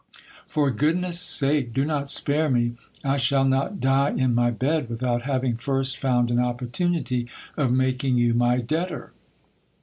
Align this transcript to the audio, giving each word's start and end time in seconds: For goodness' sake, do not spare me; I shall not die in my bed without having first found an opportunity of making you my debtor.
For 0.47 0.71
goodness' 0.71 1.21
sake, 1.21 1.75
do 1.75 1.85
not 1.85 2.09
spare 2.09 2.49
me; 2.49 2.73
I 3.03 3.17
shall 3.17 3.45
not 3.45 3.79
die 3.79 4.09
in 4.09 4.33
my 4.33 4.49
bed 4.49 4.89
without 4.89 5.21
having 5.21 5.57
first 5.57 5.95
found 5.95 6.31
an 6.31 6.39
opportunity 6.39 7.27
of 7.55 7.71
making 7.71 8.17
you 8.17 8.33
my 8.33 8.61
debtor. 8.61 9.11